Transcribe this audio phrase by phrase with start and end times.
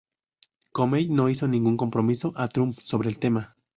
[0.71, 3.55] Comey no hizo ningún compromiso a Trump sobre el tema.